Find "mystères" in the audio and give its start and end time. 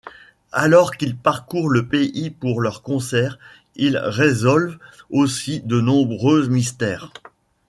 6.47-7.11